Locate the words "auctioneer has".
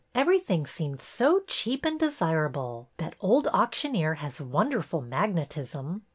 3.53-4.41